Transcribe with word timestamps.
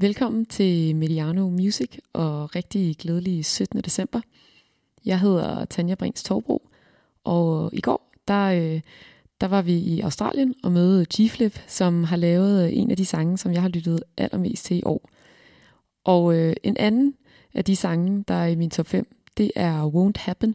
Velkommen 0.00 0.46
til 0.46 0.96
Mediano 0.96 1.48
Music 1.48 1.98
og 2.12 2.56
rigtig 2.56 2.96
glædelig 2.96 3.44
17. 3.44 3.80
december. 3.80 4.20
Jeg 5.04 5.20
hedder 5.20 5.64
Tanja 5.64 5.94
Brings 5.94 6.22
Torbro, 6.22 6.68
og 7.24 7.70
i 7.72 7.80
går 7.80 8.12
der, 8.28 8.44
øh, 8.44 8.80
der 9.40 9.48
var 9.48 9.62
vi 9.62 9.72
i 9.72 10.00
Australien 10.00 10.54
og 10.62 10.72
mødte 10.72 11.06
G-Flip, 11.14 11.60
som 11.66 12.04
har 12.04 12.16
lavet 12.16 12.66
øh, 12.66 12.76
en 12.76 12.90
af 12.90 12.96
de 12.96 13.04
sange, 13.04 13.38
som 13.38 13.52
jeg 13.52 13.62
har 13.62 13.68
lyttet 13.68 14.02
allermest 14.16 14.64
til 14.64 14.76
i 14.76 14.82
år. 14.84 15.10
Og 16.04 16.34
øh, 16.34 16.56
en 16.62 16.76
anden 16.76 17.14
af 17.54 17.64
de 17.64 17.76
sange, 17.76 18.24
der 18.28 18.34
er 18.34 18.46
i 18.46 18.54
min 18.54 18.70
top 18.70 18.86
5, 18.86 19.16
det 19.36 19.50
er 19.56 19.88
Won't 19.88 20.22
Happen, 20.24 20.54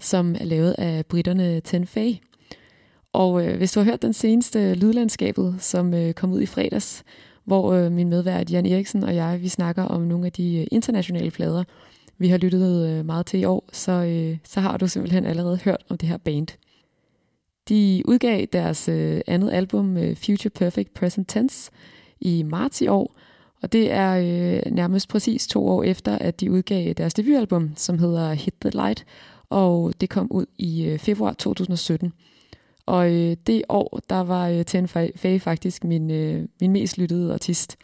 som 0.00 0.34
er 0.34 0.44
lavet 0.44 0.72
af 0.72 1.06
britterne 1.06 1.60
Ten 1.60 1.86
Fay. 1.86 2.14
Og 3.12 3.46
øh, 3.46 3.56
hvis 3.56 3.72
du 3.72 3.80
har 3.80 3.84
hørt 3.84 4.02
den 4.02 4.12
seneste 4.12 4.74
lydlandskabet, 4.74 5.56
som 5.58 5.94
øh, 5.94 6.14
kom 6.14 6.32
ud 6.32 6.40
i 6.40 6.46
fredags, 6.46 7.04
hvor 7.44 7.72
øh, 7.72 7.92
min 7.92 8.08
medvært 8.08 8.50
Jan 8.50 8.66
Eriksen 8.66 9.04
og 9.04 9.14
jeg, 9.14 9.42
vi 9.42 9.48
snakker 9.48 9.82
om 9.82 10.02
nogle 10.02 10.26
af 10.26 10.32
de 10.32 10.56
øh, 10.56 10.66
internationale 10.72 11.30
plader, 11.30 11.64
vi 12.18 12.28
har 12.28 12.38
lyttet 12.38 12.88
øh, 12.88 13.06
meget 13.06 13.26
til 13.26 13.40
i 13.40 13.44
år, 13.44 13.68
så, 13.72 13.92
øh, 13.92 14.38
så 14.44 14.60
har 14.60 14.76
du 14.76 14.88
simpelthen 14.88 15.24
allerede 15.24 15.58
hørt 15.64 15.84
om 15.88 15.98
det 15.98 16.08
her 16.08 16.16
band. 16.16 16.46
De 17.68 18.02
udgav 18.04 18.46
deres 18.52 18.88
øh, 18.88 19.20
andet 19.26 19.52
album, 19.52 19.96
øh, 19.96 20.16
Future 20.16 20.50
Perfect 20.50 20.94
Present 20.94 21.28
Tense, 21.28 21.70
i 22.20 22.42
marts 22.42 22.80
i 22.80 22.86
år, 22.86 23.16
og 23.62 23.72
det 23.72 23.92
er 23.92 24.12
øh, 24.16 24.72
nærmest 24.72 25.08
præcis 25.08 25.46
to 25.46 25.68
år 25.68 25.82
efter, 25.82 26.18
at 26.18 26.40
de 26.40 26.50
udgav 26.50 26.92
deres 26.92 27.14
debutalbum, 27.14 27.70
som 27.76 27.98
hedder 27.98 28.32
Hit 28.32 28.54
the 28.60 28.70
Light, 28.70 29.04
og 29.50 29.92
det 30.00 30.10
kom 30.10 30.28
ud 30.30 30.46
i 30.58 30.84
øh, 30.84 30.98
februar 30.98 31.32
2017. 31.32 32.12
Og 32.86 33.12
øh, 33.14 33.36
det 33.46 33.62
år, 33.68 34.00
der 34.10 34.20
var 34.20 34.48
øh, 34.48 34.64
Ten 34.64 34.88
Faye 34.88 35.40
faktisk 35.40 35.84
min, 35.84 36.10
øh, 36.10 36.48
min 36.60 36.72
mest 36.72 36.98
lyttede 36.98 37.32
artist. 37.32 37.76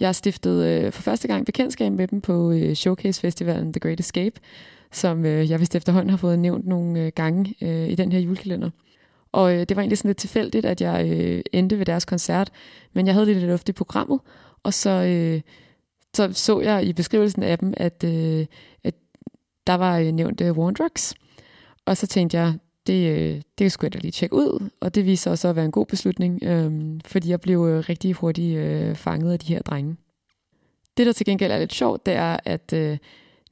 Jeg 0.00 0.14
stiftede 0.14 0.84
øh, 0.84 0.92
for 0.92 1.02
første 1.02 1.28
gang 1.28 1.46
bekendtskab 1.46 1.92
med 1.92 2.08
dem 2.08 2.20
på 2.20 2.50
øh, 2.50 2.74
Showcase-festivalen 2.74 3.72
The 3.72 3.80
Great 3.80 4.00
Escape, 4.00 4.40
som 4.92 5.24
øh, 5.24 5.50
jeg 5.50 5.60
vist 5.60 5.74
efterhånden 5.74 6.10
har 6.10 6.16
fået 6.16 6.38
nævnt 6.38 6.66
nogle 6.66 7.00
øh, 7.00 7.12
gange 7.14 7.54
øh, 7.62 7.88
i 7.88 7.94
den 7.94 8.12
her 8.12 8.18
julekalender. 8.18 8.70
Og 9.32 9.54
øh, 9.54 9.60
det 9.60 9.76
var 9.76 9.82
egentlig 9.82 9.98
sådan 9.98 10.08
lidt 10.08 10.18
tilfældigt, 10.18 10.66
at 10.66 10.80
jeg 10.80 11.10
øh, 11.10 11.42
endte 11.52 11.78
ved 11.78 11.86
deres 11.86 12.04
koncert, 12.04 12.50
men 12.92 13.06
jeg 13.06 13.14
havde 13.14 13.26
lidt 13.26 13.42
luft 13.42 13.68
i 13.68 13.72
programmet, 13.72 14.20
og 14.62 14.74
så, 14.74 14.90
øh, 14.90 15.40
så 16.14 16.32
så 16.32 16.60
jeg 16.60 16.84
i 16.84 16.92
beskrivelsen 16.92 17.42
af 17.42 17.58
dem, 17.58 17.74
at, 17.76 18.04
øh, 18.04 18.46
at 18.84 18.94
der 19.66 19.74
var 19.74 19.98
øh, 19.98 20.12
nævnt 20.12 20.40
øh, 20.40 20.58
Warndrugs. 20.58 21.14
Og 21.86 21.96
så 21.96 22.06
tænkte 22.06 22.36
jeg, 22.36 22.54
det, 22.86 23.18
øh, 23.18 23.42
det 23.58 23.72
skulle 23.72 23.88
jeg 23.88 23.92
da 23.92 23.98
lige 23.98 24.12
tjekke 24.12 24.36
ud, 24.36 24.68
og 24.80 24.94
det 24.94 25.06
viste 25.06 25.22
sig 25.22 25.32
også 25.32 25.48
at 25.48 25.56
være 25.56 25.64
en 25.64 25.70
god 25.70 25.86
beslutning, 25.86 26.42
øh, 26.42 27.00
fordi 27.04 27.30
jeg 27.30 27.40
blev 27.40 27.66
øh, 27.66 27.84
rigtig 27.88 28.12
hurtigt 28.12 28.58
øh, 28.58 28.94
fanget 28.94 29.32
af 29.32 29.38
de 29.38 29.54
her 29.54 29.62
drenge. 29.62 29.96
Det, 30.96 31.06
der 31.06 31.12
til 31.12 31.26
gengæld 31.26 31.52
er 31.52 31.58
lidt 31.58 31.74
sjovt, 31.74 32.06
det 32.06 32.14
er, 32.14 32.36
at 32.44 32.72
øh, 32.72 32.98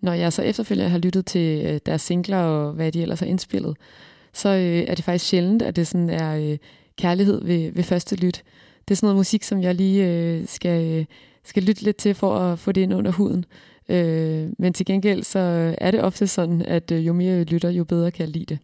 når 0.00 0.12
jeg 0.12 0.32
så 0.32 0.42
efterfølgende 0.42 0.90
har 0.90 0.98
lyttet 0.98 1.26
til 1.26 1.66
øh, 1.66 1.80
deres 1.86 2.02
singler 2.02 2.38
og 2.38 2.72
hvad 2.72 2.92
de 2.92 3.02
ellers 3.02 3.20
har 3.20 3.26
indspillet, 3.26 3.76
så 4.32 4.48
øh, 4.48 4.84
er 4.88 4.94
det 4.94 5.04
faktisk 5.04 5.24
sjældent, 5.24 5.62
at 5.62 5.76
det 5.76 5.86
sådan 5.86 6.10
er 6.10 6.36
øh, 6.36 6.58
kærlighed 6.98 7.44
ved, 7.44 7.72
ved 7.72 7.82
første 7.84 8.16
lyt. 8.16 8.42
Det 8.88 8.94
er 8.94 8.96
sådan 8.96 9.06
noget 9.06 9.16
musik, 9.16 9.42
som 9.42 9.62
jeg 9.62 9.74
lige 9.74 10.06
øh, 10.06 10.48
skal, 10.48 10.98
øh, 10.98 11.04
skal 11.44 11.62
lytte 11.62 11.82
lidt 11.82 11.96
til 11.96 12.14
for 12.14 12.36
at 12.38 12.58
få 12.58 12.72
det 12.72 12.80
ind 12.80 12.94
under 12.94 13.12
huden. 13.12 13.44
Øh, 13.88 14.48
men 14.58 14.72
til 14.72 14.86
gengæld 14.86 15.22
så 15.22 15.38
øh, 15.38 15.74
er 15.78 15.90
det 15.90 16.02
ofte 16.02 16.26
sådan, 16.26 16.62
at 16.62 16.90
øh, 16.90 17.06
jo 17.06 17.12
mere 17.12 17.36
jeg 17.36 17.46
lytter, 17.46 17.70
jo 17.70 17.84
bedre 17.84 18.10
kan 18.10 18.26
jeg 18.26 18.28
lide 18.28 18.44
det. 18.44 18.58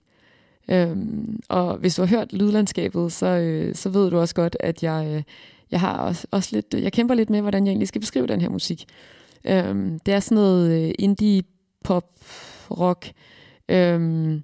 Øhm, 0.68 1.40
og 1.48 1.76
hvis 1.76 1.94
du 1.94 2.02
har 2.02 2.16
hørt 2.16 2.32
lydlandskabet, 2.32 3.12
så, 3.12 3.26
øh, 3.26 3.74
så 3.74 3.88
ved 3.88 4.10
du 4.10 4.18
også 4.18 4.34
godt, 4.34 4.56
at 4.60 4.82
jeg, 4.82 5.06
øh, 5.14 5.22
jeg 5.70 5.80
har 5.80 5.98
også, 5.98 6.26
også 6.30 6.48
lidt, 6.52 6.74
jeg 6.74 6.92
kæmper 6.92 7.14
lidt 7.14 7.30
med, 7.30 7.40
hvordan 7.40 7.64
jeg 7.64 7.70
egentlig 7.70 7.88
skal 7.88 8.00
beskrive 8.00 8.26
den 8.26 8.40
her 8.40 8.48
musik. 8.48 8.84
Øhm, 9.44 9.98
det 9.98 10.14
er 10.14 10.20
sådan 10.20 10.34
noget 10.34 10.70
øh, 10.70 10.94
indie 10.98 11.42
pop 11.84 12.04
rock, 12.70 13.12
øhm, 13.68 14.42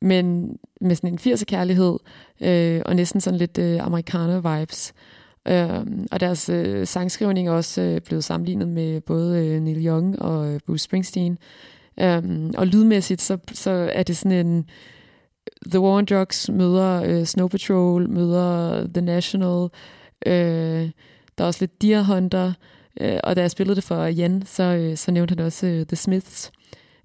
men 0.00 0.56
med 0.80 0.94
sådan 0.96 1.12
en 1.12 1.32
80'er 1.32 1.44
kærlighed 1.44 1.98
øh, 2.40 2.82
og 2.86 2.96
næsten 2.96 3.20
sådan 3.20 3.38
lidt 3.38 3.58
øh, 3.58 3.86
amerikaner 3.86 4.58
vibes. 4.58 4.94
Øhm, 5.48 6.06
og 6.10 6.20
deres 6.20 6.48
øh, 6.48 6.86
sangskrivning 6.86 7.48
er 7.48 7.52
også 7.52 7.82
øh, 7.82 8.00
blevet 8.00 8.24
sammenlignet 8.24 8.68
med 8.68 9.00
både 9.00 9.46
øh, 9.46 9.60
Neil 9.60 9.86
Young 9.86 10.22
og 10.22 10.52
øh, 10.52 10.60
Bruce 10.66 10.84
Springsteen. 10.84 11.38
Øhm, 12.00 12.52
og 12.58 12.66
lydmæssigt 12.66 13.22
så, 13.22 13.38
så 13.52 13.70
er 13.70 14.02
det 14.02 14.16
sådan 14.16 14.46
en 14.46 14.64
The 15.70 15.80
War 15.80 15.96
on 15.96 16.04
Drugs 16.04 16.50
møder 16.50 17.02
øh, 17.02 17.24
Snow 17.24 17.48
Patrol, 17.48 18.08
møder 18.08 18.86
The 18.94 19.02
National, 19.02 19.68
øh, 20.26 20.90
der 21.38 21.44
er 21.44 21.44
også 21.44 21.62
lidt 21.62 21.82
Deer 21.82 22.02
Hunter, 22.02 22.52
øh, 23.00 23.18
og 23.24 23.36
da 23.36 23.40
jeg 23.40 23.50
spillede 23.50 23.76
det 23.76 23.84
for 23.84 24.04
Jan, 24.04 24.42
så, 24.46 24.62
øh, 24.62 24.96
så 24.96 25.10
nævnte 25.10 25.32
han 25.32 25.44
også 25.44 25.66
øh, 25.66 25.86
The 25.86 25.96
Smiths. 25.96 26.52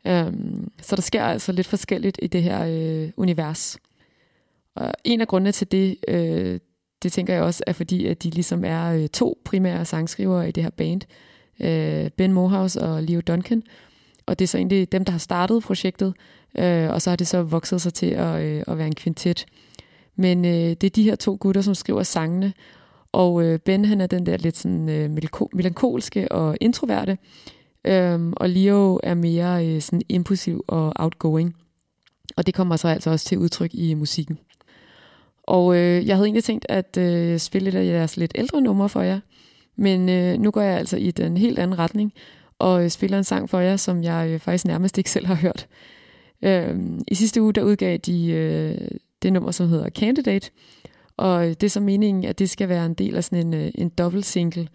Um, 0.10 0.72
så 0.82 0.96
der 0.96 1.02
sker 1.02 1.24
altså 1.24 1.52
lidt 1.52 1.68
forskelligt 1.68 2.20
i 2.22 2.28
det 2.28 2.44
her 2.44 2.66
øh, 2.66 3.10
univers. 3.18 3.78
Og 4.76 4.94
en 5.04 5.22
af 5.22 5.28
grundene 5.28 5.52
til 5.52 5.72
det, 5.72 5.98
øh, 6.08 6.60
det 7.04 7.12
tænker 7.12 7.34
jeg 7.34 7.44
også, 7.44 7.64
er 7.68 7.74
fordi, 7.74 8.06
at 8.06 8.24
de 8.24 8.30
ligesom 8.30 8.66
er 8.66 8.94
øh, 8.94 9.08
to 9.08 9.42
primære 9.46 9.86
sangskrivere 9.86 10.50
i 10.50 10.52
det 10.52 10.64
her 10.64 10.70
band. 10.70 11.02
Øh, 11.60 12.10
ben 12.10 12.34
Mohaus 12.34 12.76
og 12.76 13.04
Leo 13.04 13.22
Duncan. 13.22 13.64
Og 14.26 14.40
det 14.40 14.46
er 14.46 14.48
så 14.48 14.58
egentlig 14.58 14.92
dem, 14.92 15.06
der 15.06 15.12
har 15.12 15.20
startet 15.20 15.64
projektet, 15.64 16.14
øh, 16.58 16.90
og 16.90 17.02
så 17.02 17.10
har 17.10 17.18
det 17.18 17.28
så 17.28 17.44
vokset 17.44 17.82
sig 17.82 17.94
til 17.94 18.06
at, 18.06 18.42
øh, 18.42 18.64
at 18.68 18.78
være 18.78 18.88
en 18.88 18.96
kvintet. 18.96 19.46
Men 20.16 20.46
øh, 20.46 20.52
det 20.52 20.84
er 20.84 20.90
de 20.90 21.04
her 21.04 21.16
to 21.16 21.38
gutter, 21.40 21.62
som 21.62 21.76
skriver 21.76 22.04
sangene, 22.04 22.54
og 23.12 23.44
øh, 23.44 23.60
Ben 23.60 23.86
han 23.86 24.02
er 24.02 24.08
den 24.08 24.26
der 24.26 24.38
lidt 24.38 24.58
sådan 24.58 24.90
øh, 24.90 25.10
melankolske 25.54 26.32
og 26.32 26.58
introverte, 26.62 27.18
øh, 27.86 28.34
og 28.38 28.50
Leo 28.50 29.00
er 29.04 29.14
mere 29.14 29.68
øh, 29.68 29.82
sådan 29.82 30.02
impulsiv 30.10 30.66
og 30.68 30.94
outgoing. 30.96 31.56
Og 32.38 32.46
det 32.46 32.54
kommer 32.54 32.76
så 32.76 32.88
altså 32.88 33.10
også 33.10 33.26
til 33.26 33.38
udtryk 33.38 33.74
i 33.74 33.94
musikken. 33.94 34.38
Og 35.44 35.76
øh, 35.76 36.08
jeg 36.08 36.16
havde 36.16 36.26
egentlig 36.26 36.44
tænkt 36.44 36.66
at 36.70 36.98
øh, 36.98 37.40
spille 37.40 37.70
et 37.70 37.76
af 37.76 37.86
jeres 37.86 38.18
lidt 38.18 38.32
ældre 38.36 38.62
numre 38.62 38.90
for 38.90 39.02
jer, 39.02 39.20
men 39.76 40.10
øh, 40.10 40.40
nu 40.40 40.52
går 40.52 40.62
jeg 40.62 40.78
altså 40.78 40.98
i 40.98 41.12
den 41.12 41.38
helt 41.38 41.60
anden 41.60 41.80
retning, 41.80 42.14
og 42.60 42.84
øh, 42.84 42.90
spiller 42.90 43.18
en 43.18 43.24
sang 43.24 43.50
for 43.50 43.60
jer, 43.60 43.78
som 43.78 44.04
jeg 44.04 44.30
øh, 44.30 44.40
faktisk 44.40 44.66
nærmest 44.66 44.98
ikke 44.98 45.12
selv 45.12 45.26
har 45.26 45.36
hørt. 45.36 45.68
Øh, 46.42 46.76
I 47.08 47.16
sidste 47.16 47.42
uge 47.42 47.54
der 47.54 47.64
udgav 47.64 47.98
de 47.98 48.28
øh, 48.28 48.88
det 49.22 49.34
nummer, 49.34 49.52
som 49.52 49.70
hedder 49.70 49.90
Candidate, 49.90 50.52
og 51.18 51.46
det 51.46 51.64
er 51.64 51.70
så 51.70 51.80
meningen, 51.80 52.26
at 52.26 52.40
det 52.40 52.50
skal 52.50 52.70
være 52.70 52.86
en 52.86 52.94
del 52.94 53.16
af 53.16 53.24
sådan 53.24 53.48
en, 53.48 53.54
øh, 53.54 53.72
en 53.76 53.90
dobbelt 53.90 54.26
single, 54.26 54.68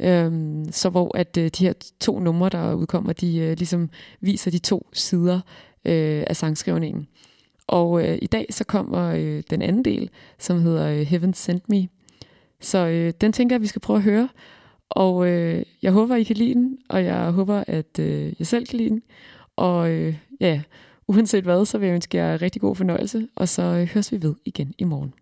øh, 0.00 0.32
så 0.70 0.88
hvor 0.90 1.16
at 1.16 1.36
øh, 1.36 1.50
de 1.58 1.64
her 1.64 1.72
to 2.00 2.18
numre, 2.18 2.48
der 2.48 2.74
udkommer, 2.74 3.12
de 3.12 3.38
øh, 3.38 3.56
ligesom 3.58 3.90
viser 4.20 4.50
de 4.50 4.58
to 4.58 4.88
sider 4.92 5.40
øh, 5.84 6.24
af 6.26 6.36
sangskrivningen. 6.36 7.06
Og 7.66 8.08
øh, 8.08 8.18
i 8.22 8.26
dag 8.26 8.46
så 8.50 8.64
kommer 8.64 9.12
øh, 9.16 9.42
den 9.50 9.62
anden 9.62 9.84
del, 9.84 10.10
som 10.38 10.62
hedder 10.62 10.88
øh, 10.88 11.00
Heaven 11.00 11.34
Sent 11.34 11.68
Me. 11.68 11.88
Så 12.60 12.78
øh, 12.86 13.12
den 13.20 13.32
tænker 13.32 13.54
jeg, 13.54 13.58
at 13.58 13.62
vi 13.62 13.66
skal 13.66 13.80
prøve 13.80 13.96
at 13.96 14.02
høre. 14.02 14.28
Og 14.90 15.28
øh, 15.28 15.62
jeg 15.82 15.92
håber, 15.92 16.16
I 16.16 16.22
kan 16.22 16.36
lide 16.36 16.54
den, 16.54 16.78
og 16.88 17.04
jeg 17.04 17.30
håber, 17.30 17.64
at 17.66 17.98
øh, 17.98 18.32
jeg 18.38 18.46
selv 18.46 18.66
kan 18.66 18.78
lide 18.78 18.90
den. 18.90 19.02
Og 19.56 19.90
øh, 19.90 20.16
ja, 20.40 20.62
uanset 21.10 21.44
hvad, 21.44 21.66
så 21.66 21.78
vil 21.78 21.86
jeg 21.86 21.94
ønske 21.94 22.18
jer 22.18 22.42
rigtig 22.42 22.60
god 22.62 22.76
fornøjelse, 22.76 23.28
og 23.36 23.48
så 23.48 23.62
øh, 23.62 23.88
høres 23.94 24.12
vi 24.12 24.22
ved 24.22 24.34
igen 24.44 24.74
i 24.78 24.84
morgen. 24.84 25.14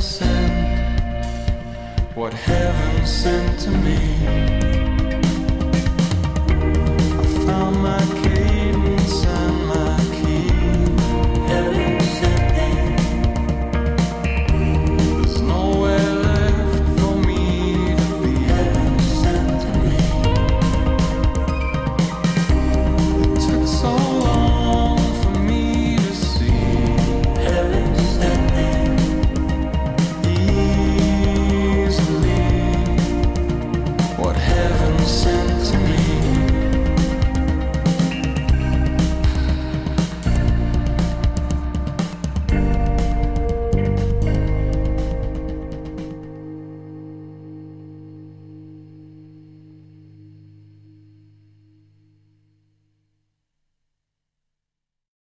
Sent 0.00 0.70
what 2.16 2.32
heaven 2.32 3.06
sent 3.06 3.60
to 3.60 3.70
me. 3.70 3.98
I 7.18 7.24
found 7.46 7.76
my 7.82 8.29